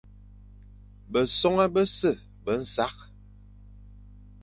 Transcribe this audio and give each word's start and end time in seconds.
Besoña 1.13 1.65
bese 1.73 2.11
be 2.43 2.53
nsakh, 2.61 3.01